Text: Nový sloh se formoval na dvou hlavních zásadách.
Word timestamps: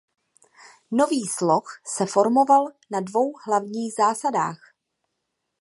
Nový 0.91 1.27
sloh 1.27 1.81
se 1.85 2.05
formoval 2.05 2.67
na 2.91 2.99
dvou 2.99 3.33
hlavních 3.47 3.93
zásadách. 3.97 4.73